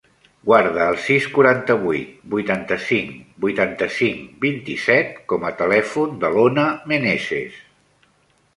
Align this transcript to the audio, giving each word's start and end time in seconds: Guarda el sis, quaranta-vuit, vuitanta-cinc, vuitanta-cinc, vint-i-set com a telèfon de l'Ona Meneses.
Guarda 0.49 0.85
el 0.91 0.95
sis, 1.07 1.27
quaranta-vuit, 1.33 2.15
vuitanta-cinc, 2.35 3.11
vuitanta-cinc, 3.45 4.25
vint-i-set 4.47 5.15
com 5.33 5.45
a 5.51 5.55
telèfon 5.63 6.19
de 6.25 6.35
l'Ona 6.39 6.67
Meneses. 6.95 7.61